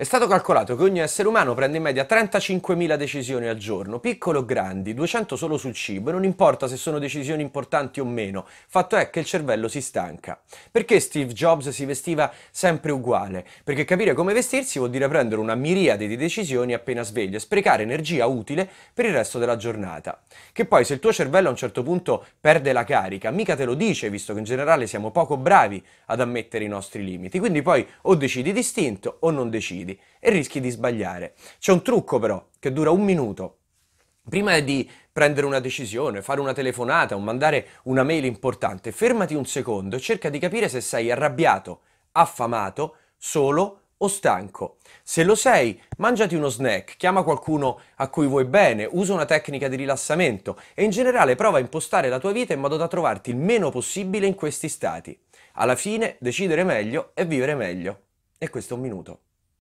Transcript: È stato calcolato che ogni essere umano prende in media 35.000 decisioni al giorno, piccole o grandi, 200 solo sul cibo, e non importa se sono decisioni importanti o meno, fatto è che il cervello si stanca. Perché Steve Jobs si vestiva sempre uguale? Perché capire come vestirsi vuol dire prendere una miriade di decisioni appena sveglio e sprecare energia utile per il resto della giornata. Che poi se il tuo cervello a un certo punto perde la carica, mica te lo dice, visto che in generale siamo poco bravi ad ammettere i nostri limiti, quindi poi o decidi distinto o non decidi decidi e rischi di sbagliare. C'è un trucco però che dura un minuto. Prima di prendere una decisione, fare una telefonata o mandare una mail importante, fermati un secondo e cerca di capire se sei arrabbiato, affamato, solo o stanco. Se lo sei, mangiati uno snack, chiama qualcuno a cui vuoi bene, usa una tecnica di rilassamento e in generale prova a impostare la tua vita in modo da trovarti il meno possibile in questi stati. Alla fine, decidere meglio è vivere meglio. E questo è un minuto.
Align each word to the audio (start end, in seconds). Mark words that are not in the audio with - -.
È 0.00 0.04
stato 0.04 0.28
calcolato 0.28 0.76
che 0.76 0.84
ogni 0.84 1.00
essere 1.00 1.26
umano 1.26 1.54
prende 1.54 1.78
in 1.78 1.82
media 1.82 2.06
35.000 2.08 2.94
decisioni 2.94 3.48
al 3.48 3.56
giorno, 3.56 3.98
piccole 3.98 4.38
o 4.38 4.44
grandi, 4.44 4.94
200 4.94 5.34
solo 5.34 5.56
sul 5.56 5.74
cibo, 5.74 6.10
e 6.10 6.12
non 6.12 6.22
importa 6.22 6.68
se 6.68 6.76
sono 6.76 7.00
decisioni 7.00 7.42
importanti 7.42 7.98
o 7.98 8.04
meno, 8.04 8.46
fatto 8.68 8.94
è 8.94 9.10
che 9.10 9.18
il 9.18 9.24
cervello 9.24 9.66
si 9.66 9.80
stanca. 9.80 10.40
Perché 10.70 11.00
Steve 11.00 11.32
Jobs 11.32 11.70
si 11.70 11.84
vestiva 11.84 12.32
sempre 12.52 12.92
uguale? 12.92 13.44
Perché 13.64 13.84
capire 13.84 14.14
come 14.14 14.32
vestirsi 14.32 14.78
vuol 14.78 14.90
dire 14.90 15.08
prendere 15.08 15.40
una 15.40 15.56
miriade 15.56 16.06
di 16.06 16.16
decisioni 16.16 16.74
appena 16.74 17.02
sveglio 17.02 17.36
e 17.36 17.40
sprecare 17.40 17.82
energia 17.82 18.26
utile 18.26 18.70
per 18.94 19.04
il 19.04 19.12
resto 19.12 19.40
della 19.40 19.56
giornata. 19.56 20.22
Che 20.52 20.64
poi 20.64 20.84
se 20.84 20.94
il 20.94 21.00
tuo 21.00 21.12
cervello 21.12 21.48
a 21.48 21.50
un 21.50 21.56
certo 21.56 21.82
punto 21.82 22.24
perde 22.40 22.72
la 22.72 22.84
carica, 22.84 23.32
mica 23.32 23.56
te 23.56 23.64
lo 23.64 23.74
dice, 23.74 24.10
visto 24.10 24.32
che 24.32 24.38
in 24.38 24.44
generale 24.44 24.86
siamo 24.86 25.10
poco 25.10 25.36
bravi 25.36 25.84
ad 26.06 26.20
ammettere 26.20 26.62
i 26.62 26.68
nostri 26.68 27.02
limiti, 27.02 27.40
quindi 27.40 27.62
poi 27.62 27.84
o 28.02 28.14
decidi 28.14 28.52
distinto 28.52 29.16
o 29.22 29.32
non 29.32 29.50
decidi 29.50 29.86
decidi 29.88 30.00
e 30.20 30.30
rischi 30.30 30.60
di 30.60 30.70
sbagliare. 30.70 31.34
C'è 31.58 31.72
un 31.72 31.82
trucco 31.82 32.18
però 32.18 32.44
che 32.58 32.72
dura 32.72 32.90
un 32.90 33.02
minuto. 33.02 33.56
Prima 34.28 34.58
di 34.60 34.88
prendere 35.10 35.46
una 35.46 35.60
decisione, 35.60 36.20
fare 36.20 36.40
una 36.40 36.52
telefonata 36.52 37.14
o 37.14 37.18
mandare 37.18 37.68
una 37.84 38.02
mail 38.02 38.26
importante, 38.26 38.92
fermati 38.92 39.34
un 39.34 39.46
secondo 39.46 39.96
e 39.96 40.00
cerca 40.00 40.28
di 40.28 40.38
capire 40.38 40.68
se 40.68 40.82
sei 40.82 41.10
arrabbiato, 41.10 41.80
affamato, 42.12 42.96
solo 43.16 43.80
o 43.96 44.06
stanco. 44.06 44.76
Se 45.02 45.24
lo 45.24 45.34
sei, 45.34 45.80
mangiati 45.96 46.34
uno 46.34 46.48
snack, 46.48 46.96
chiama 46.96 47.22
qualcuno 47.22 47.80
a 47.96 48.08
cui 48.08 48.26
vuoi 48.26 48.44
bene, 48.44 48.86
usa 48.88 49.14
una 49.14 49.24
tecnica 49.24 49.66
di 49.66 49.76
rilassamento 49.76 50.60
e 50.74 50.84
in 50.84 50.90
generale 50.90 51.34
prova 51.34 51.56
a 51.56 51.60
impostare 51.60 52.08
la 52.08 52.20
tua 52.20 52.30
vita 52.30 52.52
in 52.52 52.60
modo 52.60 52.76
da 52.76 52.86
trovarti 52.86 53.30
il 53.30 53.36
meno 53.36 53.70
possibile 53.70 54.26
in 54.26 54.34
questi 54.34 54.68
stati. 54.68 55.18
Alla 55.54 55.74
fine, 55.74 56.16
decidere 56.20 56.62
meglio 56.62 57.10
è 57.14 57.26
vivere 57.26 57.54
meglio. 57.56 58.02
E 58.38 58.50
questo 58.50 58.74
è 58.74 58.76
un 58.76 58.82
minuto. 58.82 59.20